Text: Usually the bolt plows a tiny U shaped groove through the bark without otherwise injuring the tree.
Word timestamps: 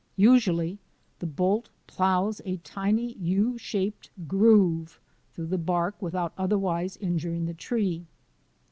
Usually 0.17 0.79
the 1.19 1.27
bolt 1.27 1.69
plows 1.85 2.41
a 2.43 2.57
tiny 2.57 3.13
U 3.19 3.55
shaped 3.59 4.09
groove 4.27 4.99
through 5.31 5.45
the 5.45 5.59
bark 5.59 6.01
without 6.01 6.33
otherwise 6.39 6.97
injuring 6.97 7.45
the 7.45 7.53
tree. 7.53 8.07